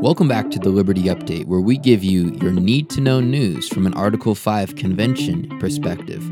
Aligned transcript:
Welcome 0.00 0.28
back 0.28 0.52
to 0.52 0.60
the 0.60 0.68
Liberty 0.68 1.02
Update, 1.02 1.46
where 1.46 1.60
we 1.60 1.76
give 1.76 2.04
you 2.04 2.30
your 2.40 2.52
need 2.52 2.88
to 2.90 3.00
know 3.00 3.18
news 3.18 3.68
from 3.68 3.84
an 3.84 3.94
Article 3.94 4.36
5 4.36 4.76
convention 4.76 5.48
perspective. 5.58 6.22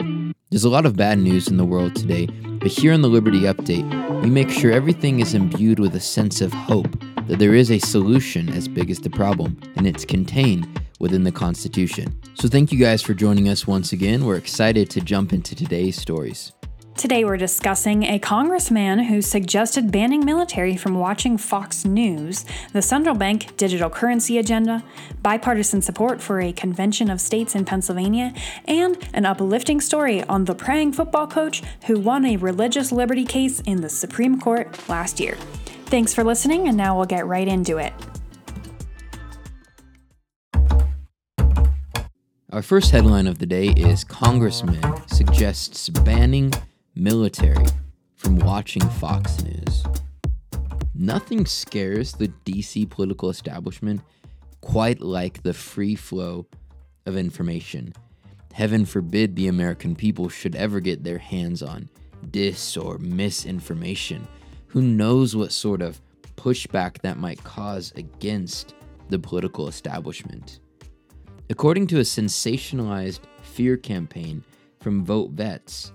There's 0.50 0.62
a 0.62 0.68
lot 0.68 0.86
of 0.86 0.96
bad 0.96 1.18
news 1.18 1.48
in 1.48 1.56
the 1.56 1.64
world 1.64 1.96
today, 1.96 2.26
but 2.26 2.68
here 2.68 2.92
on 2.92 3.02
the 3.02 3.08
Liberty 3.08 3.40
Update, 3.40 4.22
we 4.22 4.30
make 4.30 4.50
sure 4.50 4.70
everything 4.70 5.18
is 5.18 5.34
imbued 5.34 5.80
with 5.80 5.96
a 5.96 6.00
sense 6.00 6.40
of 6.40 6.52
hope 6.52 6.96
that 7.26 7.40
there 7.40 7.56
is 7.56 7.72
a 7.72 7.80
solution 7.80 8.50
as 8.50 8.68
big 8.68 8.88
as 8.88 9.00
the 9.00 9.10
problem, 9.10 9.60
and 9.74 9.84
it's 9.84 10.04
contained 10.04 10.80
within 11.00 11.24
the 11.24 11.32
Constitution. 11.32 12.16
So, 12.34 12.46
thank 12.46 12.70
you 12.70 12.78
guys 12.78 13.02
for 13.02 13.14
joining 13.14 13.48
us 13.48 13.66
once 13.66 13.90
again. 13.90 14.26
We're 14.26 14.36
excited 14.36 14.90
to 14.90 15.00
jump 15.00 15.32
into 15.32 15.56
today's 15.56 16.00
stories. 16.00 16.52
Today, 16.96 17.26
we're 17.26 17.36
discussing 17.36 18.04
a 18.04 18.18
congressman 18.18 19.00
who 19.00 19.20
suggested 19.20 19.92
banning 19.92 20.24
military 20.24 20.78
from 20.78 20.98
watching 20.98 21.36
Fox 21.36 21.84
News, 21.84 22.46
the 22.72 22.80
central 22.80 23.14
bank 23.14 23.54
digital 23.58 23.90
currency 23.90 24.38
agenda, 24.38 24.82
bipartisan 25.22 25.82
support 25.82 26.22
for 26.22 26.40
a 26.40 26.54
convention 26.54 27.10
of 27.10 27.20
states 27.20 27.54
in 27.54 27.66
Pennsylvania, 27.66 28.32
and 28.64 28.96
an 29.12 29.26
uplifting 29.26 29.78
story 29.78 30.24
on 30.24 30.46
the 30.46 30.54
praying 30.54 30.94
football 30.94 31.26
coach 31.26 31.62
who 31.86 32.00
won 32.00 32.24
a 32.24 32.38
religious 32.38 32.90
liberty 32.90 33.26
case 33.26 33.60
in 33.60 33.82
the 33.82 33.90
Supreme 33.90 34.40
Court 34.40 34.88
last 34.88 35.20
year. 35.20 35.36
Thanks 35.86 36.14
for 36.14 36.24
listening, 36.24 36.66
and 36.66 36.78
now 36.78 36.96
we'll 36.96 37.04
get 37.04 37.26
right 37.26 37.46
into 37.46 37.76
it. 37.76 37.92
Our 42.50 42.62
first 42.62 42.90
headline 42.90 43.26
of 43.26 43.38
the 43.38 43.44
day 43.44 43.68
is 43.68 44.02
Congressman 44.02 44.80
suggests 45.08 45.90
banning 45.90 46.54
military 46.96 47.66
from 48.14 48.38
watching 48.38 48.80
Fox 48.88 49.44
News. 49.44 49.84
Nothing 50.94 51.44
scares 51.44 52.12
the 52.12 52.28
DC 52.46 52.88
political 52.88 53.28
establishment 53.28 54.00
quite 54.62 55.02
like 55.02 55.42
the 55.42 55.52
free 55.52 55.94
flow 55.94 56.46
of 57.04 57.16
information. 57.16 57.92
Heaven 58.54 58.86
forbid 58.86 59.36
the 59.36 59.48
American 59.48 59.94
people 59.94 60.30
should 60.30 60.56
ever 60.56 60.80
get 60.80 61.04
their 61.04 61.18
hands 61.18 61.62
on 61.62 61.90
dis 62.30 62.78
or 62.78 62.96
misinformation. 62.96 64.26
Who 64.68 64.80
knows 64.80 65.36
what 65.36 65.52
sort 65.52 65.82
of 65.82 66.00
pushback 66.36 67.02
that 67.02 67.18
might 67.18 67.44
cause 67.44 67.92
against 67.96 68.74
the 69.10 69.18
political 69.18 69.68
establishment? 69.68 70.60
According 71.50 71.88
to 71.88 71.98
a 71.98 72.02
sensationalized 72.02 73.20
fear 73.42 73.76
campaign 73.76 74.42
from 74.80 75.04
Vote 75.04 75.32
Vets, 75.32 75.92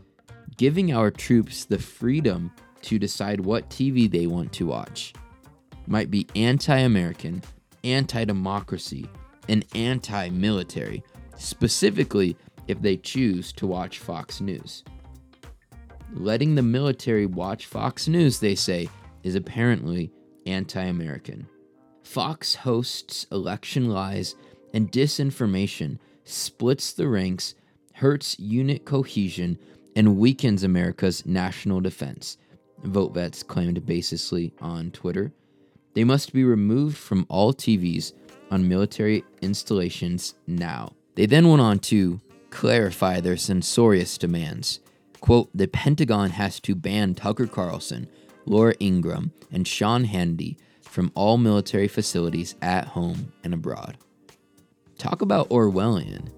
giving 0.61 0.93
our 0.93 1.09
troops 1.09 1.65
the 1.65 1.79
freedom 1.79 2.51
to 2.83 2.99
decide 2.99 3.39
what 3.39 3.67
TV 3.71 4.07
they 4.07 4.27
want 4.27 4.53
to 4.53 4.67
watch 4.67 5.11
might 5.87 6.11
be 6.11 6.27
anti 6.35 6.77
American, 6.77 7.41
anti 7.83 8.23
democracy, 8.25 9.09
and 9.49 9.65
anti 9.73 10.29
military, 10.29 11.03
specifically 11.35 12.37
if 12.67 12.79
they 12.79 12.95
choose 12.95 13.51
to 13.51 13.65
watch 13.65 13.97
Fox 13.97 14.39
News. 14.39 14.83
Letting 16.13 16.53
the 16.53 16.61
military 16.61 17.25
watch 17.25 17.65
Fox 17.65 18.07
News, 18.07 18.39
they 18.39 18.53
say, 18.53 18.87
is 19.23 19.33
apparently 19.33 20.11
anti 20.45 20.83
American. 20.83 21.47
Fox 22.03 22.53
hosts 22.53 23.25
election 23.31 23.89
lies 23.89 24.35
and 24.75 24.91
disinformation, 24.91 25.97
splits 26.23 26.93
the 26.93 27.07
ranks, 27.07 27.55
hurts 27.95 28.39
unit 28.39 28.85
cohesion, 28.85 29.57
and 29.95 30.17
weakens 30.17 30.63
America's 30.63 31.25
national 31.25 31.81
defense, 31.81 32.37
Vote 32.83 33.13
Vets 33.13 33.43
claimed 33.43 33.85
baselessly 33.85 34.51
on 34.61 34.91
Twitter. 34.91 35.31
They 35.93 36.03
must 36.03 36.33
be 36.33 36.43
removed 36.43 36.97
from 36.97 37.25
all 37.29 37.53
TVs 37.53 38.13
on 38.49 38.67
military 38.67 39.23
installations 39.41 40.35
now. 40.47 40.93
They 41.15 41.25
then 41.25 41.49
went 41.49 41.61
on 41.61 41.79
to 41.79 42.19
clarify 42.49 43.19
their 43.19 43.37
censorious 43.37 44.17
demands. 44.17 44.79
Quote, 45.19 45.49
the 45.53 45.67
Pentagon 45.67 46.31
has 46.31 46.59
to 46.61 46.75
ban 46.75 47.13
Tucker 47.13 47.47
Carlson, 47.47 48.07
Laura 48.45 48.73
Ingraham, 48.79 49.31
and 49.51 49.67
Sean 49.67 50.05
Hannity 50.05 50.57
from 50.81 51.11
all 51.15 51.37
military 51.37 51.87
facilities 51.87 52.55
at 52.61 52.87
home 52.87 53.31
and 53.43 53.53
abroad. 53.53 53.97
Talk 54.97 55.21
about 55.21 55.49
Orwellian. 55.49 56.29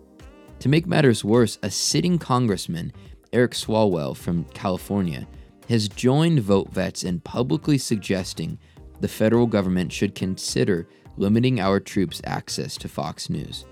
To 0.60 0.70
make 0.70 0.86
matters 0.86 1.24
worse, 1.24 1.58
a 1.64 1.70
sitting 1.70 2.18
congressman 2.18 2.94
Eric 3.34 3.52
Swalwell 3.54 4.16
from 4.16 4.46
California, 4.54 5.28
has 5.68 5.90
joined 5.90 6.40
Vote 6.42 6.70
Vets 6.72 7.04
in 7.04 7.20
publicly 7.20 7.78
suggesting 7.78 8.60
the 9.02 9.08
federal 9.08 9.48
government 9.48 9.92
should 9.92 10.14
consider 10.14 10.88
limiting 11.18 11.60
our 11.60 11.80
troops' 11.80 12.22
access 12.26 12.78
to 12.78 12.88
Fox 12.88 13.30
News. 13.30 13.66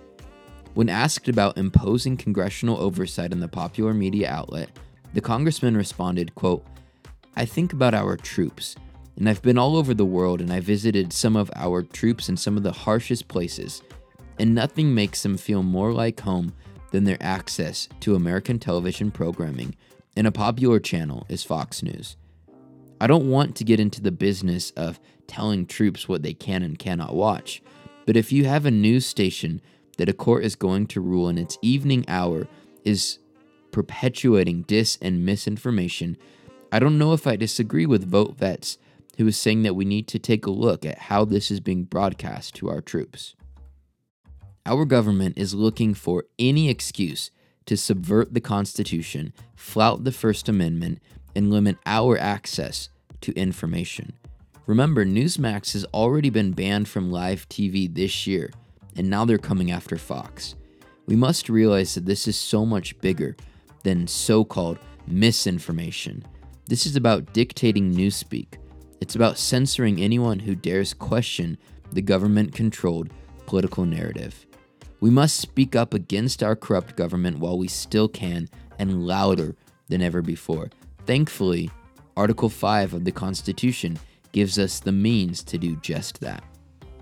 When 0.73 0.89
asked 0.89 1.27
about 1.27 1.57
imposing 1.57 2.17
congressional 2.17 2.77
oversight 2.77 3.33
on 3.33 3.39
the 3.39 3.47
popular 3.47 3.93
media 3.93 4.29
outlet, 4.29 4.69
the 5.13 5.21
congressman 5.21 5.77
responded, 5.77 6.33
quote, 6.35 6.65
I 7.35 7.45
think 7.45 7.73
about 7.73 7.93
our 7.93 8.17
troops, 8.17 8.75
and 9.17 9.29
I've 9.29 9.41
been 9.41 9.57
all 9.57 9.75
over 9.75 9.93
the 9.93 10.05
world 10.05 10.41
and 10.41 10.51
I 10.51 10.59
visited 10.59 11.13
some 11.13 11.35
of 11.35 11.51
our 11.55 11.83
troops 11.83 12.29
in 12.29 12.37
some 12.37 12.57
of 12.57 12.63
the 12.63 12.71
harshest 12.71 13.27
places, 13.27 13.83
and 14.39 14.55
nothing 14.55 14.95
makes 14.95 15.23
them 15.23 15.37
feel 15.37 15.61
more 15.61 15.91
like 15.91 16.21
home 16.21 16.53
than 16.91 17.05
their 17.05 17.17
access 17.19 17.89
to 18.01 18.15
American 18.15 18.59
television 18.59 19.11
programming, 19.11 19.75
and 20.15 20.27
a 20.27 20.31
popular 20.31 20.79
channel 20.79 21.25
is 21.29 21.43
Fox 21.43 21.81
News. 21.81 22.17
I 22.99 23.07
don't 23.07 23.29
want 23.29 23.55
to 23.55 23.63
get 23.63 23.79
into 23.79 24.01
the 24.01 24.11
business 24.11 24.71
of 24.71 24.99
telling 25.25 25.65
troops 25.65 26.07
what 26.07 26.21
they 26.21 26.33
can 26.33 26.61
and 26.61 26.77
cannot 26.77 27.15
watch, 27.15 27.63
but 28.05 28.17
if 28.17 28.31
you 28.31 28.45
have 28.45 28.65
a 28.65 28.71
news 28.71 29.05
station 29.05 29.61
that 29.97 30.09
a 30.09 30.13
court 30.13 30.43
is 30.43 30.55
going 30.55 30.87
to 30.87 31.01
rule 31.01 31.29
in 31.29 31.37
its 31.37 31.57
evening 31.61 32.05
hour 32.07 32.47
is 32.83 33.19
perpetuating 33.71 34.63
dis 34.63 34.97
and 35.01 35.25
misinformation, 35.25 36.17
I 36.71 36.79
don't 36.79 36.97
know 36.97 37.13
if 37.13 37.27
I 37.27 37.35
disagree 37.35 37.85
with 37.85 38.09
Vote 38.09 38.37
Vets, 38.37 38.77
who 39.17 39.27
is 39.27 39.37
saying 39.37 39.63
that 39.63 39.75
we 39.75 39.85
need 39.85 40.07
to 40.07 40.19
take 40.19 40.45
a 40.45 40.51
look 40.51 40.85
at 40.85 40.97
how 40.97 41.25
this 41.25 41.51
is 41.51 41.59
being 41.59 41.83
broadcast 41.83 42.55
to 42.55 42.69
our 42.69 42.81
troops. 42.81 43.35
Our 44.65 44.85
government 44.85 45.39
is 45.39 45.55
looking 45.55 45.95
for 45.95 46.25
any 46.37 46.69
excuse 46.69 47.31
to 47.65 47.75
subvert 47.75 48.33
the 48.33 48.41
Constitution, 48.41 49.33
flout 49.55 50.03
the 50.03 50.11
First 50.11 50.47
Amendment, 50.47 51.01
and 51.35 51.49
limit 51.49 51.77
our 51.85 52.17
access 52.17 52.89
to 53.21 53.33
information. 53.33 54.13
Remember, 54.67 55.03
Newsmax 55.03 55.73
has 55.73 55.85
already 55.93 56.29
been 56.29 56.51
banned 56.51 56.87
from 56.87 57.11
live 57.11 57.49
TV 57.49 57.93
this 57.93 58.27
year, 58.27 58.51
and 58.95 59.09
now 59.09 59.25
they're 59.25 59.39
coming 59.39 59.71
after 59.71 59.97
Fox. 59.97 60.55
We 61.07 61.15
must 61.15 61.49
realize 61.49 61.95
that 61.95 62.05
this 62.05 62.27
is 62.27 62.37
so 62.37 62.63
much 62.63 62.99
bigger 63.01 63.35
than 63.83 64.05
so 64.05 64.45
called 64.45 64.77
misinformation. 65.07 66.23
This 66.67 66.85
is 66.85 66.95
about 66.95 67.33
dictating 67.33 67.93
newspeak. 67.93 68.59
It's 69.01 69.15
about 69.15 69.39
censoring 69.39 69.99
anyone 69.99 70.37
who 70.37 70.53
dares 70.53 70.93
question 70.93 71.57
the 71.91 72.03
government 72.03 72.53
controlled 72.53 73.09
political 73.47 73.85
narrative. 73.85 74.45
We 75.01 75.09
must 75.09 75.37
speak 75.37 75.75
up 75.75 75.95
against 75.95 76.43
our 76.43 76.55
corrupt 76.55 76.95
government 76.95 77.39
while 77.39 77.57
we 77.57 77.67
still 77.67 78.07
can 78.07 78.47
and 78.77 79.07
louder 79.07 79.55
than 79.89 80.03
ever 80.03 80.21
before. 80.21 80.69
Thankfully, 81.07 81.71
Article 82.15 82.49
5 82.49 82.93
of 82.93 83.03
the 83.03 83.11
Constitution 83.11 83.97
gives 84.31 84.59
us 84.59 84.79
the 84.79 84.91
means 84.91 85.43
to 85.45 85.57
do 85.57 85.75
just 85.77 86.19
that. 86.21 86.43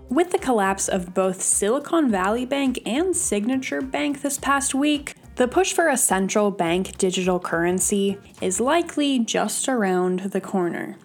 With 0.08 0.30
the 0.30 0.38
collapse 0.38 0.88
of 0.88 1.12
both 1.12 1.42
Silicon 1.42 2.10
Valley 2.10 2.46
Bank 2.46 2.80
and 2.86 3.14
Signature 3.14 3.82
Bank 3.82 4.22
this 4.22 4.38
past 4.38 4.74
week, 4.74 5.14
the 5.36 5.46
push 5.46 5.74
for 5.74 5.88
a 5.88 5.96
central 5.98 6.50
bank 6.50 6.96
digital 6.96 7.38
currency 7.38 8.18
is 8.40 8.60
likely 8.60 9.18
just 9.18 9.68
around 9.68 10.20
the 10.20 10.40
corner. 10.40 10.96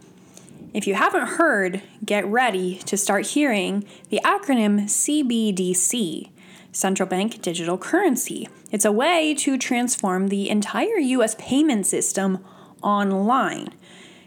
If 0.73 0.87
you 0.87 0.95
haven't 0.95 1.27
heard, 1.27 1.81
get 2.05 2.25
ready 2.25 2.77
to 2.85 2.95
start 2.97 3.27
hearing 3.27 3.85
the 4.09 4.21
acronym 4.23 4.85
CBDC 4.85 6.31
central 6.75 7.07
bank 7.07 7.41
digital 7.41 7.77
currency. 7.77 8.49
It's 8.69 8.85
a 8.85 8.91
way 8.91 9.33
to 9.35 9.57
transform 9.57 10.27
the 10.27 10.49
entire 10.49 10.97
US 10.97 11.35
payment 11.39 11.87
system 11.87 12.43
online, 12.83 13.69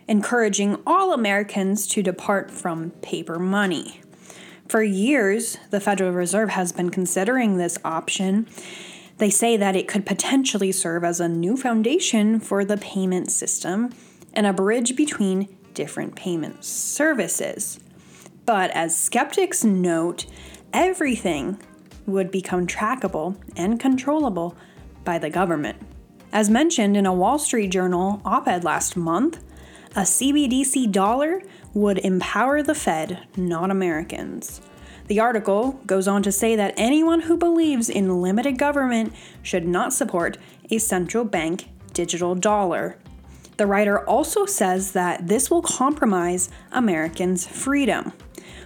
encouraging 0.08 0.78
all 0.86 1.12
Americans 1.12 1.86
to 1.88 2.02
depart 2.02 2.50
from 2.50 2.90
paper 3.02 3.38
money. 3.38 4.00
For 4.66 4.82
years, 4.82 5.58
the 5.70 5.80
Federal 5.80 6.12
Reserve 6.12 6.50
has 6.50 6.72
been 6.72 6.90
considering 6.90 7.56
this 7.56 7.78
option. 7.84 8.46
They 9.18 9.30
say 9.30 9.56
that 9.56 9.76
it 9.76 9.88
could 9.88 10.06
potentially 10.06 10.72
serve 10.72 11.04
as 11.04 11.20
a 11.20 11.28
new 11.28 11.56
foundation 11.56 12.40
for 12.40 12.64
the 12.64 12.76
payment 12.78 13.30
system 13.30 13.90
and 14.32 14.46
a 14.46 14.52
bridge 14.52 14.96
between 14.96 15.48
different 15.74 16.16
payment 16.16 16.64
services. 16.64 17.78
But 18.46 18.70
as 18.70 18.98
skeptics 18.98 19.64
note, 19.64 20.26
everything 20.72 21.58
would 22.08 22.30
become 22.30 22.66
trackable 22.66 23.36
and 23.56 23.78
controllable 23.78 24.56
by 25.04 25.18
the 25.18 25.30
government. 25.30 25.80
As 26.32 26.50
mentioned 26.50 26.96
in 26.96 27.06
a 27.06 27.12
Wall 27.12 27.38
Street 27.38 27.68
Journal 27.68 28.20
op 28.24 28.48
ed 28.48 28.64
last 28.64 28.96
month, 28.96 29.42
a 29.94 30.02
CBDC 30.02 30.90
dollar 30.90 31.42
would 31.74 31.98
empower 31.98 32.62
the 32.62 32.74
Fed, 32.74 33.26
not 33.36 33.70
Americans. 33.70 34.60
The 35.06 35.20
article 35.20 35.80
goes 35.86 36.06
on 36.06 36.22
to 36.24 36.32
say 36.32 36.54
that 36.56 36.74
anyone 36.76 37.22
who 37.22 37.36
believes 37.38 37.88
in 37.88 38.20
limited 38.20 38.58
government 38.58 39.14
should 39.42 39.66
not 39.66 39.94
support 39.94 40.36
a 40.70 40.78
central 40.78 41.24
bank 41.24 41.68
digital 41.94 42.34
dollar. 42.34 42.98
The 43.56 43.66
writer 43.66 44.06
also 44.06 44.44
says 44.44 44.92
that 44.92 45.26
this 45.26 45.50
will 45.50 45.62
compromise 45.62 46.50
Americans' 46.70 47.46
freedom, 47.46 48.12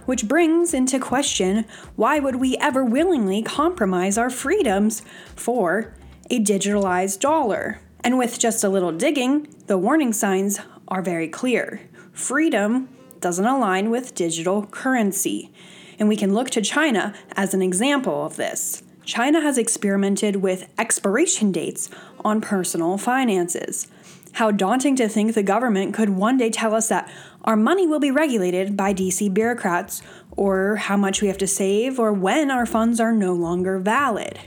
which 0.05 0.27
brings 0.27 0.73
into 0.73 0.99
question 0.99 1.65
why 1.95 2.19
would 2.19 2.37
we 2.37 2.57
ever 2.57 2.83
willingly 2.83 3.41
compromise 3.41 4.17
our 4.17 4.29
freedoms 4.29 5.01
for 5.35 5.93
a 6.29 6.39
digitalized 6.39 7.19
dollar? 7.19 7.79
And 8.03 8.17
with 8.17 8.39
just 8.39 8.63
a 8.63 8.69
little 8.69 8.91
digging, 8.91 9.47
the 9.67 9.77
warning 9.77 10.13
signs 10.13 10.59
are 10.87 11.01
very 11.01 11.27
clear. 11.27 11.81
Freedom 12.11 12.89
doesn't 13.21 13.45
align 13.45 13.89
with 13.89 14.13
digital 14.13 14.65
currency. 14.67 15.51
And 15.97 16.09
we 16.09 16.17
can 16.17 16.33
look 16.33 16.49
to 16.51 16.61
China 16.61 17.13
as 17.37 17.53
an 17.53 17.61
example 17.61 18.25
of 18.25 18.35
this. 18.35 18.83
China 19.05 19.41
has 19.41 19.57
experimented 19.57 20.37
with 20.37 20.69
expiration 20.77 21.51
dates 21.51 21.89
on 22.23 22.41
personal 22.41 22.97
finances. 22.97 23.87
How 24.33 24.51
daunting 24.51 24.95
to 24.95 25.07
think 25.07 25.33
the 25.33 25.43
government 25.43 25.93
could 25.93 26.09
one 26.09 26.37
day 26.37 26.49
tell 26.49 26.73
us 26.73 26.89
that 26.89 27.09
our 27.43 27.55
money 27.55 27.85
will 27.85 27.99
be 27.99 28.11
regulated 28.11 28.77
by 28.77 28.93
DC 28.93 29.33
bureaucrats, 29.33 30.01
or 30.31 30.77
how 30.77 30.97
much 30.97 31.21
we 31.21 31.27
have 31.27 31.37
to 31.39 31.47
save, 31.47 31.99
or 31.99 32.13
when 32.13 32.49
our 32.49 32.65
funds 32.65 32.99
are 32.99 33.11
no 33.11 33.33
longer 33.33 33.79
valid. 33.79 34.39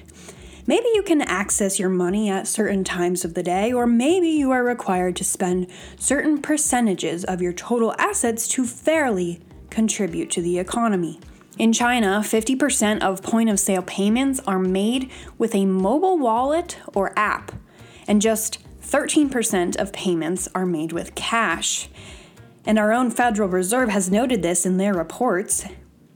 Maybe 0.66 0.87
you 0.94 1.02
can 1.02 1.22
access 1.22 1.78
your 1.78 1.88
money 1.88 2.28
at 2.28 2.48
certain 2.48 2.82
times 2.82 3.25
of 3.25 3.34
the 3.34 3.43
day, 3.43 3.72
or 3.72 3.87
maybe 3.87 4.28
you 4.28 4.50
are 4.50 4.64
required 4.64 5.14
to 5.16 5.25
spend 5.25 5.69
certain 5.96 6.43
percentages 6.43 7.25
of 7.25 7.40
your 7.40 7.52
total 7.52 7.94
assets 7.98 8.48
to 8.48 8.64
fairly 8.64 9.40
contribute 9.70 10.31
to 10.32 10.42
the 10.42 10.58
economy. 10.58 11.20
In 11.56 11.72
China, 11.72 12.20
50% 12.22 13.00
of 13.00 13.22
point 13.22 13.49
of 13.49 13.60
sale 13.60 13.82
payments 13.82 14.40
are 14.46 14.58
made 14.58 15.10
with 15.38 15.54
a 15.54 15.66
mobile 15.66 16.19
wallet 16.19 16.78
or 16.94 17.16
app, 17.16 17.52
and 18.08 18.20
just 18.20 18.58
13% 18.82 19.76
of 19.76 19.92
payments 19.92 20.49
are 20.54 20.66
made 20.66 20.92
with 20.92 21.14
cash. 21.14 21.88
And 22.66 22.78
our 22.78 22.92
own 22.92 23.10
Federal 23.10 23.48
Reserve 23.48 23.88
has 23.90 24.10
noted 24.10 24.42
this 24.42 24.66
in 24.66 24.76
their 24.76 24.92
reports, 24.92 25.64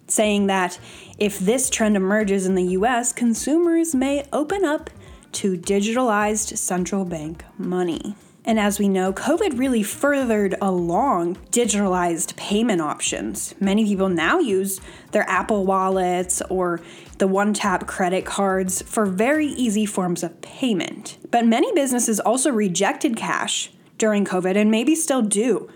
saying 0.09 0.49
that 0.49 0.81
if 1.17 1.39
this 1.39 1.71
trend 1.71 1.97
emerges 1.97 2.45
in 2.45 2.57
the 2.57 2.65
US, 2.65 3.13
consumers 3.13 3.95
may 3.95 4.27
open 4.33 4.65
up 4.65 4.91
to 5.33 5.57
digitalized 5.57 6.59
central 6.59 7.05
bank 7.05 7.45
money. 7.57 8.17
And 8.45 8.59
as 8.59 8.79
we 8.79 8.89
know, 8.89 9.13
COVID 9.13 9.59
really 9.59 9.83
furthered 9.83 10.57
along 10.61 11.37
digitalized 11.53 12.35
payment 12.37 12.81
options. 12.81 13.55
Many 13.61 13.85
people 13.85 14.09
now 14.09 14.39
use 14.39 14.81
their 15.13 15.29
Apple 15.29 15.67
wallets 15.67 16.41
or 16.49 16.81
the 17.19 17.29
one 17.29 17.53
tap 17.53 17.87
credit 17.87 18.25
cards 18.25 18.83
for 18.83 19.05
very 19.05 19.47
easy 19.47 19.85
forms 19.85 20.23
of 20.23 20.41
payment. 20.41 21.19
But 21.31 21.47
many 21.47 21.73
businesses 21.75 22.19
also 22.19 22.51
rejected 22.51 23.15
cash 23.15 23.71
during 23.99 24.25
COVID 24.25 24.57
and 24.57 24.71
maybe 24.71 24.95
still 24.95 25.23
do, 25.23 25.71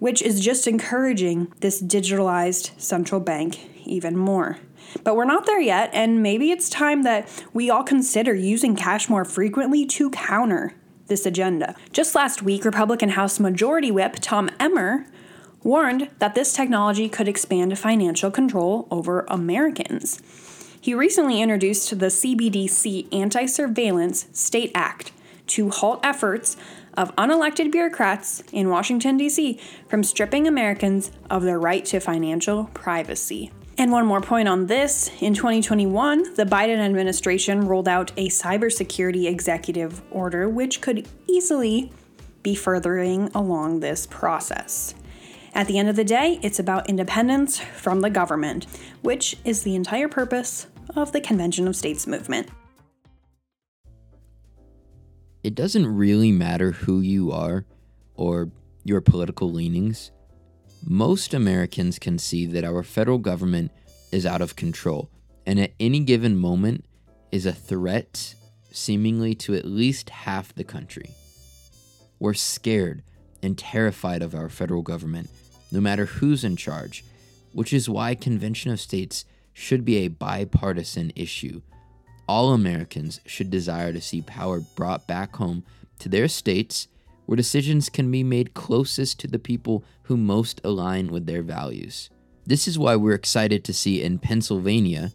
which 0.00 0.20
is 0.20 0.40
just 0.40 0.66
encouraging 0.66 1.52
this 1.60 1.80
digitalized 1.80 2.78
central 2.80 3.20
bank 3.20 3.70
even 3.86 4.16
more. 4.16 4.58
But 5.04 5.14
we're 5.14 5.24
not 5.24 5.46
there 5.46 5.60
yet, 5.60 5.90
and 5.92 6.22
maybe 6.22 6.50
it's 6.50 6.68
time 6.68 7.02
that 7.04 7.28
we 7.52 7.70
all 7.70 7.84
consider 7.84 8.34
using 8.34 8.74
cash 8.74 9.08
more 9.08 9.24
frequently 9.24 9.86
to 9.86 10.10
counter 10.10 10.74
this 11.06 11.26
agenda. 11.26 11.76
Just 11.92 12.14
last 12.14 12.42
week, 12.42 12.64
Republican 12.64 13.10
House 13.10 13.38
Majority 13.38 13.90
Whip 13.90 14.16
Tom 14.20 14.50
Emmer 14.58 15.06
warned 15.62 16.08
that 16.18 16.34
this 16.34 16.52
technology 16.52 17.08
could 17.08 17.28
expand 17.28 17.78
financial 17.78 18.30
control 18.30 18.88
over 18.90 19.26
Americans. 19.28 20.20
He 20.80 20.94
recently 20.94 21.42
introduced 21.42 21.98
the 21.98 22.06
CBDC 22.06 23.12
Anti 23.12 23.46
Surveillance 23.46 24.26
State 24.32 24.72
Act 24.74 25.12
to 25.48 25.68
halt 25.68 26.00
efforts 26.02 26.56
of 26.94 27.14
unelected 27.16 27.72
bureaucrats 27.72 28.42
in 28.52 28.68
Washington, 28.68 29.16
D.C. 29.16 29.58
from 29.88 30.02
stripping 30.02 30.46
Americans 30.46 31.10
of 31.30 31.42
their 31.42 31.58
right 31.58 31.84
to 31.86 32.00
financial 32.00 32.64
privacy. 32.74 33.52
And 33.78 33.92
one 33.92 34.04
more 34.04 34.20
point 34.20 34.46
on 34.46 34.66
this 34.66 35.10
in 35.20 35.32
2021, 35.32 36.34
the 36.34 36.44
Biden 36.44 36.78
administration 36.78 37.66
rolled 37.66 37.88
out 37.88 38.12
a 38.18 38.28
cybersecurity 38.28 39.26
executive 39.26 40.02
order, 40.10 40.48
which 40.48 40.80
could 40.80 41.08
easily 41.26 41.90
be 42.42 42.54
furthering 42.54 43.30
along 43.34 43.80
this 43.80 44.06
process. 44.06 44.94
At 45.54 45.66
the 45.66 45.78
end 45.78 45.88
of 45.88 45.96
the 45.96 46.04
day, 46.04 46.38
it's 46.42 46.58
about 46.58 46.88
independence 46.88 47.58
from 47.58 48.00
the 48.00 48.10
government, 48.10 48.66
which 49.02 49.36
is 49.44 49.62
the 49.62 49.74
entire 49.74 50.08
purpose 50.08 50.66
of 50.94 51.12
the 51.12 51.20
Convention 51.20 51.66
of 51.66 51.74
States 51.74 52.06
movement. 52.06 52.48
It 55.42 55.54
doesn't 55.54 55.86
really 55.86 56.32
matter 56.32 56.72
who 56.72 57.00
you 57.00 57.32
are 57.32 57.64
or 58.14 58.50
your 58.84 59.00
political 59.00 59.50
leanings 59.50 60.10
most 60.84 61.34
Americans 61.34 61.98
can 61.98 62.18
see 62.18 62.46
that 62.46 62.64
our 62.64 62.82
federal 62.82 63.18
government 63.18 63.70
is 64.10 64.24
out 64.24 64.40
of 64.40 64.56
control 64.56 65.10
and 65.46 65.60
at 65.60 65.72
any 65.78 66.00
given 66.00 66.36
moment 66.36 66.84
is 67.30 67.46
a 67.46 67.52
threat 67.52 68.34
seemingly 68.72 69.34
to 69.34 69.54
at 69.54 69.64
least 69.64 70.10
half 70.10 70.54
the 70.54 70.64
country. 70.64 71.10
We're 72.18 72.34
scared 72.34 73.02
and 73.42 73.58
terrified 73.58 74.22
of 74.22 74.34
our 74.34 74.48
federal 74.48 74.82
government, 74.82 75.30
no 75.70 75.80
matter 75.80 76.06
who's 76.06 76.44
in 76.44 76.56
charge, 76.56 77.04
which 77.52 77.72
is 77.72 77.88
why 77.88 78.14
Convention 78.14 78.70
of 78.70 78.80
States 78.80 79.24
should 79.52 79.84
be 79.84 79.98
a 79.98 80.08
bipartisan 80.08 81.12
issue. 81.14 81.60
All 82.30 82.52
Americans 82.52 83.20
should 83.26 83.50
desire 83.50 83.92
to 83.92 84.00
see 84.00 84.22
power 84.22 84.60
brought 84.60 85.08
back 85.08 85.34
home 85.34 85.64
to 85.98 86.08
their 86.08 86.28
states 86.28 86.86
where 87.26 87.34
decisions 87.34 87.88
can 87.88 88.08
be 88.08 88.22
made 88.22 88.54
closest 88.54 89.18
to 89.18 89.26
the 89.26 89.40
people 89.40 89.82
who 90.04 90.16
most 90.16 90.60
align 90.62 91.08
with 91.08 91.26
their 91.26 91.42
values. 91.42 92.08
This 92.46 92.68
is 92.68 92.78
why 92.78 92.94
we're 92.94 93.14
excited 93.14 93.64
to 93.64 93.72
see 93.72 94.00
in 94.00 94.20
Pennsylvania, 94.20 95.10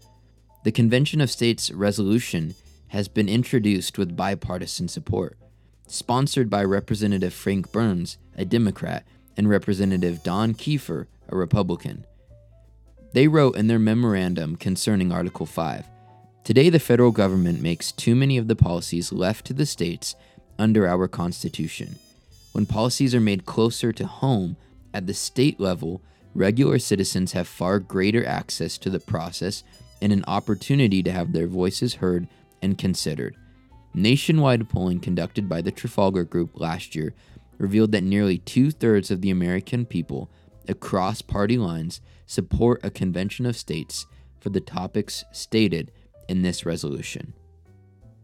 the 0.65 0.73
Convention 0.73 1.21
of 1.21 1.31
States 1.31 1.71
resolution 1.71 2.53
has 2.89 3.07
been 3.07 3.29
introduced 3.29 3.97
with 3.97 4.17
bipartisan 4.17 4.89
support, 4.89 5.37
sponsored 5.87 6.49
by 6.49 6.65
Representative 6.65 7.33
Frank 7.33 7.71
Burns, 7.71 8.17
a 8.35 8.43
Democrat, 8.43 9.07
and 9.37 9.47
Representative 9.47 10.21
Dawn 10.21 10.53
Keefer, 10.53 11.07
a 11.29 11.37
Republican. 11.37 12.05
They 13.13 13.29
wrote 13.29 13.55
in 13.55 13.67
their 13.67 13.79
memorandum 13.79 14.57
concerning 14.57 15.13
Article 15.13 15.45
5 15.45 15.85
Today, 16.45 16.69
the 16.69 16.77
federal 16.77 17.11
government 17.11 17.59
makes 17.59 17.91
too 17.91 18.15
many 18.15 18.37
of 18.37 18.47
the 18.47 18.55
policies 18.55 19.11
left 19.11 19.47
to 19.47 19.53
the 19.53 19.65
states 19.65 20.15
under 20.59 20.87
our 20.87 21.07
Constitution. 21.07 21.95
When 22.51 22.67
policies 22.67 23.15
are 23.15 23.19
made 23.19 23.47
closer 23.47 23.91
to 23.91 24.05
home 24.05 24.55
at 24.93 25.07
the 25.07 25.15
state 25.15 25.59
level, 25.59 26.03
regular 26.35 26.77
citizens 26.77 27.31
have 27.31 27.47
far 27.47 27.79
greater 27.79 28.23
access 28.23 28.77
to 28.77 28.91
the 28.91 28.99
process 28.99 29.63
and 30.03 30.13
an 30.13 30.23
opportunity 30.27 31.01
to 31.01 31.11
have 31.11 31.33
their 31.33 31.47
voices 31.47 31.95
heard 31.95 32.27
and 32.61 32.77
considered. 32.77 33.35
Nationwide 33.95 34.69
polling 34.69 34.99
conducted 34.99 35.49
by 35.49 35.61
the 35.61 35.71
Trafalgar 35.71 36.25
Group 36.25 36.59
last 36.59 36.93
year 36.93 37.15
revealed 37.57 37.91
that 37.93 38.03
nearly 38.03 38.37
two 38.37 38.69
thirds 38.69 39.09
of 39.09 39.21
the 39.21 39.31
American 39.31 39.83
people, 39.83 40.29
across 40.67 41.23
party 41.23 41.57
lines, 41.57 42.01
support 42.27 42.81
a 42.83 42.91
convention 42.91 43.47
of 43.47 43.57
states 43.57 44.05
for 44.39 44.51
the 44.51 44.61
topics 44.61 45.23
stated 45.31 45.91
in 46.27 46.41
this 46.41 46.65
resolution. 46.65 47.33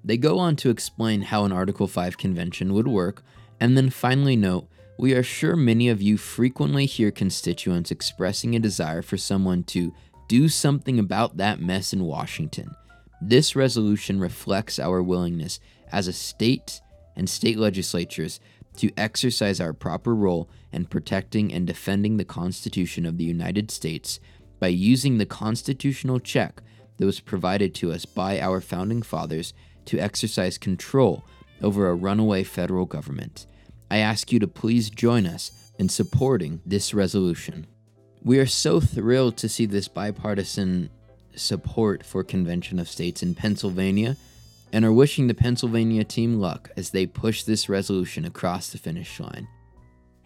They 0.04 0.18
go 0.18 0.40
on 0.40 0.56
to 0.58 0.70
explain 0.70 1.22
how 1.22 1.46
an 1.46 1.52
Article 1.52 1.88
5 1.88 2.18
convention 2.18 2.74
would 2.74 2.88
work 2.88 3.24
and 3.60 3.78
then 3.78 3.90
finally 3.90 4.36
note 4.36 4.68
we 4.98 5.14
are 5.14 5.24
sure 5.24 5.56
many 5.56 5.90
of 5.90 6.02
you 6.02 6.18
frequently 6.18 6.86
hear 6.86 7.12
constituents 7.12 7.92
expressing 7.92 8.56
a 8.56 8.60
desire 8.60 9.02
for 9.02 9.18
someone 9.18 9.64
to 9.64 9.94
do 10.28 10.48
something 10.48 11.00
about 11.00 11.38
that 11.38 11.60
mess 11.60 11.92
in 11.92 12.04
Washington. 12.04 12.76
This 13.22 13.56
resolution 13.56 14.20
reflects 14.20 14.80
our 14.80 15.02
willingness 15.02 15.60
as 15.92 16.08
a 16.08 16.14
state 16.14 16.82
and 17.16 17.30
state 17.30 17.58
legislatures 17.58 18.40
to 18.78 18.92
exercise 18.98 19.60
our 19.60 19.74
proper 19.74 20.16
role 20.16 20.50
in 20.72 20.86
protecting 20.86 21.54
and 21.54 21.68
defending 21.68 22.18
the 22.18 22.26
Constitution 22.26 23.06
of 23.06 23.18
the 23.18 23.24
United 23.24 23.70
States 23.70 24.20
by 24.60 24.68
using 24.68 25.18
the 25.18 25.26
constitutional 25.26 26.20
check 26.20 26.62
that 27.02 27.08
was 27.08 27.20
provided 27.20 27.74
to 27.74 27.92
us 27.92 28.06
by 28.06 28.40
our 28.40 28.62
founding 28.62 29.02
fathers 29.02 29.56
to 29.86 29.98
exercise 29.98 30.60
control 30.60 31.26
over 31.60 31.90
a 31.90 31.96
runaway 31.96 32.44
federal 32.44 32.86
government. 32.86 33.48
I 33.90 33.98
ask 33.98 34.32
you 34.32 34.38
to 34.38 34.48
please 34.48 34.92
join 34.92 35.26
us 35.26 35.72
in 35.80 35.90
supporting 35.90 36.62
this 36.64 36.94
resolution. 36.94 37.66
We 38.22 38.38
are 38.38 38.46
so 38.46 38.80
thrilled 38.80 39.36
to 39.38 39.50
see 39.50 39.66
this 39.66 39.88
bipartisan 39.88 40.92
support 41.36 42.06
for 42.06 42.24
Convention 42.24 42.78
of 42.78 42.88
States 42.88 43.24
in 43.24 43.34
Pennsylvania 43.34 44.16
and 44.72 44.86
are 44.86 44.94
wishing 44.94 45.26
the 45.26 45.34
Pennsylvania 45.34 46.04
team 46.04 46.36
luck 46.36 46.70
as 46.78 46.92
they 46.92 47.08
push 47.08 47.42
this 47.42 47.68
resolution 47.68 48.26
across 48.26 48.70
the 48.70 48.78
finish 48.78 49.20
line. 49.20 49.48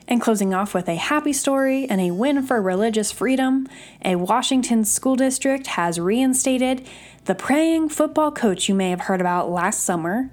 And 0.07 0.21
closing 0.21 0.53
off 0.53 0.75
with 0.75 0.87
a 0.87 0.95
happy 0.95 1.33
story 1.33 1.87
and 1.89 1.99
a 1.99 2.11
win 2.11 2.43
for 2.43 2.61
religious 2.61 3.11
freedom, 3.11 3.67
a 4.03 4.15
Washington 4.15 4.85
school 4.85 5.15
district 5.15 5.67
has 5.67 5.99
reinstated 5.99 6.85
the 7.25 7.33
praying 7.33 7.89
football 7.89 8.31
coach 8.31 8.69
you 8.69 8.75
may 8.75 8.91
have 8.91 9.01
heard 9.01 9.19
about 9.19 9.49
last 9.49 9.83
summer, 9.83 10.29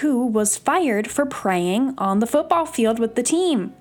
who 0.00 0.26
was 0.26 0.56
fired 0.56 1.10
for 1.10 1.26
praying 1.26 1.92
on 1.98 2.20
the 2.20 2.26
football 2.26 2.64
field 2.64 2.98
with 2.98 3.14
the 3.14 3.22
team. 3.22 3.74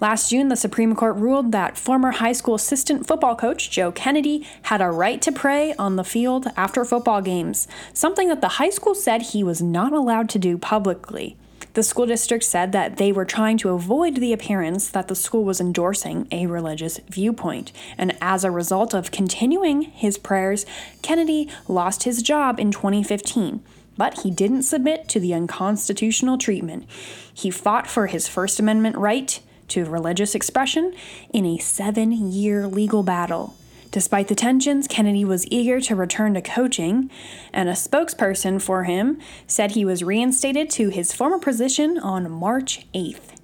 Last 0.00 0.28
June, 0.28 0.48
the 0.48 0.54
Supreme 0.56 0.94
Court 0.94 1.16
ruled 1.16 1.50
that 1.52 1.78
former 1.78 2.12
high 2.12 2.32
school 2.32 2.54
assistant 2.54 3.06
football 3.06 3.34
coach 3.34 3.70
Joe 3.70 3.90
Kennedy 3.90 4.46
had 4.62 4.82
a 4.82 4.90
right 4.90 5.20
to 5.22 5.32
pray 5.32 5.74
on 5.74 5.96
the 5.96 6.04
field 6.04 6.46
after 6.56 6.84
football 6.84 7.22
games, 7.22 7.66
something 7.94 8.28
that 8.28 8.42
the 8.42 8.48
high 8.48 8.70
school 8.70 8.94
said 8.94 9.22
he 9.22 9.42
was 9.42 9.62
not 9.62 9.92
allowed 9.92 10.28
to 10.28 10.38
do 10.38 10.58
publicly. 10.58 11.36
The 11.78 11.84
school 11.84 12.06
district 12.06 12.42
said 12.42 12.72
that 12.72 12.96
they 12.96 13.12
were 13.12 13.24
trying 13.24 13.56
to 13.58 13.68
avoid 13.68 14.16
the 14.16 14.32
appearance 14.32 14.88
that 14.88 15.06
the 15.06 15.14
school 15.14 15.44
was 15.44 15.60
endorsing 15.60 16.26
a 16.32 16.46
religious 16.46 16.98
viewpoint. 17.08 17.70
And 17.96 18.18
as 18.20 18.42
a 18.42 18.50
result 18.50 18.94
of 18.94 19.12
continuing 19.12 19.82
his 19.82 20.18
prayers, 20.18 20.66
Kennedy 21.02 21.48
lost 21.68 22.02
his 22.02 22.20
job 22.20 22.58
in 22.58 22.72
2015 22.72 23.62
but 23.96 24.22
he 24.22 24.30
didn't 24.32 24.64
submit 24.64 25.08
to 25.08 25.20
the 25.20 25.32
unconstitutional 25.32 26.36
treatment. 26.36 26.84
He 27.32 27.48
fought 27.48 27.86
for 27.86 28.08
his 28.08 28.26
First 28.26 28.58
Amendment 28.58 28.96
right 28.96 29.38
to 29.68 29.84
religious 29.84 30.34
expression 30.34 30.94
in 31.32 31.46
a 31.46 31.58
seven 31.58 32.10
year 32.10 32.66
legal 32.66 33.04
battle. 33.04 33.54
Despite 33.90 34.28
the 34.28 34.34
tensions, 34.34 34.86
Kennedy 34.86 35.24
was 35.24 35.46
eager 35.50 35.80
to 35.80 35.96
return 35.96 36.34
to 36.34 36.42
coaching, 36.42 37.10
and 37.52 37.68
a 37.68 37.72
spokesperson 37.72 38.60
for 38.60 38.84
him 38.84 39.18
said 39.46 39.70
he 39.70 39.84
was 39.84 40.04
reinstated 40.04 40.68
to 40.70 40.90
his 40.90 41.12
former 41.12 41.38
position 41.38 41.98
on 41.98 42.30
March 42.30 42.86
8th. 42.92 43.34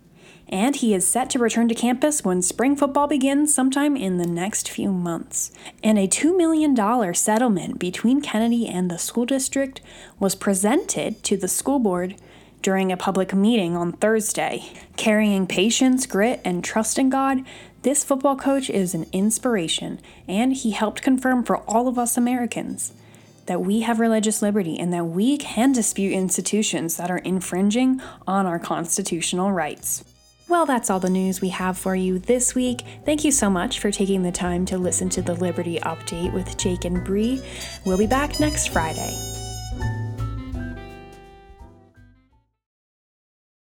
And 0.47 0.77
he 0.77 0.93
is 0.93 1.09
set 1.09 1.31
to 1.31 1.39
return 1.39 1.69
to 1.69 1.75
campus 1.75 2.23
when 2.23 2.43
spring 2.43 2.77
football 2.77 3.07
begins 3.07 3.55
sometime 3.55 3.97
in 3.97 4.19
the 4.19 4.27
next 4.27 4.71
few 4.71 4.93
months. 4.93 5.51
And 5.83 5.99
a 5.99 6.07
$2 6.07 6.37
million 6.37 7.15
settlement 7.15 7.79
between 7.79 8.21
Kennedy 8.21 8.69
and 8.69 8.91
the 8.91 8.99
school 8.99 9.25
district 9.25 9.81
was 10.21 10.35
presented 10.35 11.23
to 11.25 11.39
the 11.39 11.49
school 11.49 11.79
board 11.79 12.17
during 12.61 12.93
a 12.93 12.97
public 12.97 13.35
meeting 13.35 13.77
on 13.77 13.93
Thursday. 13.93 14.71
Carrying 14.97 15.47
patience, 15.47 16.07
grit, 16.07 16.41
and 16.45 16.63
trust 16.63 16.99
in 16.99 17.09
God, 17.09 17.39
this 17.85 18.03
football 18.03 18.35
coach 18.35 18.71
is 18.71 18.95
an 18.95 19.07
inspiration, 19.13 20.01
and 20.27 20.55
he 20.55 20.71
helped 20.71 21.03
confirm 21.03 21.45
for 21.45 21.59
all 21.69 21.87
of 21.87 21.99
us 21.99 22.17
Americans 22.17 22.95
that 23.45 23.61
we 23.61 23.83
have 23.83 24.01
religious 24.01 24.41
liberty 24.41 24.79
and 24.79 24.91
that 24.91 25.05
we 25.05 25.37
can 25.37 25.71
dispute 25.71 26.15
institutions 26.15 26.97
that 26.97 27.11
are 27.11 27.19
infringing 27.19 28.01
on 28.27 28.47
our 28.47 28.59
constitutional 28.59 29.53
rights. 29.53 30.03
Well, 30.49 30.65
that's 30.65 30.89
all 30.89 30.99
the 30.99 31.11
news 31.11 31.43
we 31.43 31.51
have 31.51 31.77
for 31.77 31.95
you 31.95 32.19
this 32.19 32.55
week. 32.55 32.83
Thank 33.05 33.23
you 33.23 33.31
so 33.31 33.51
much 33.51 33.79
for 33.81 33.91
taking 33.91 34.23
the 34.23 34.33
time 34.33 34.65
to 34.67 34.79
listen 34.79 35.11
to 35.11 35.23
the 35.23 35.35
Liberty 35.35 35.79
Update 35.81 36.33
with 36.33 36.57
Jake 36.57 36.87
and 36.87 37.05
Bree. 37.05 37.43
We'll 37.85 37.99
be 37.99 38.07
back 38.07 38.41
next 38.41 38.69
Friday. 38.69 39.34